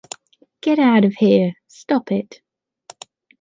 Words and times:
Get 0.61 0.79
out 0.79 1.05
of 1.05 1.13
here! 1.13 1.53
Stop 1.67 2.11
it! 2.11 2.41